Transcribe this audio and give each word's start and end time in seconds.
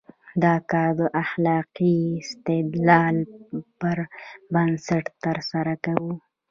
دا 0.43 0.55
کار 0.71 0.89
د 0.99 1.01
اخلاقي 1.23 1.97
استدلال 2.23 3.15
پر 3.79 3.97
بنسټ 4.53 5.05
ترسره 5.23 5.73
کوو. 5.85 6.13